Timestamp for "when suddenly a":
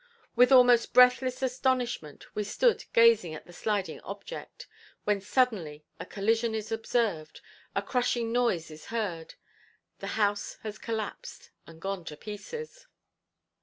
5.03-6.07